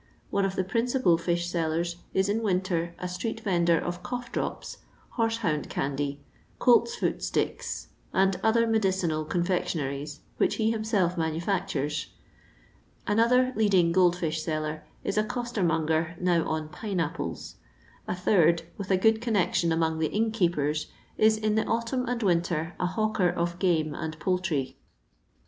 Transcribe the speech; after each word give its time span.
One 0.31 0.45
of 0.45 0.55
the 0.55 0.63
principal 0.63 1.15
fish 1.19 1.45
sellers 1.47 1.97
is 2.11 2.27
in 2.27 2.41
winter 2.41 2.95
a 2.97 3.05
stree^vendor 3.05 3.79
of 3.79 4.01
cough 4.01 4.31
drops, 4.31 4.77
hore 5.09 5.29
hound 5.29 5.69
candy, 5.69 6.19
coltsfoot 6.59 7.21
sticks, 7.21 7.89
and 8.11 8.35
other 8.41 8.65
medicinal 8.65 9.23
confectionaries, 9.25 10.21
which 10.37 10.55
he 10.55 10.71
himself 10.71 11.19
manufactures. 11.19 12.07
Another 13.05 13.53
leading 13.55 13.91
gold 13.91 14.15
fish 14.15 14.41
seller 14.41 14.81
is 15.03 15.19
a 15.19 15.23
costermongcr 15.23 16.19
now 16.19 16.45
"on 16.49 16.69
pine 16.69 16.99
apples." 16.99 17.57
A 18.07 18.15
third, 18.15 18.63
"with 18.79 18.89
a 18.89 18.97
good 18.97 19.21
connection 19.21 19.71
among 19.71 19.99
the 19.99 20.07
innkeepers/* 20.11 20.87
is 21.19 21.37
in 21.37 21.53
the 21.53 21.65
autumn 21.65 22.07
and 22.07 22.23
winter 22.23 22.73
a 22.79 22.87
hawker 22.87 23.29
of 23.29 23.59
game 23.59 23.93
and 23.93 24.17
poultry. 24.19 24.77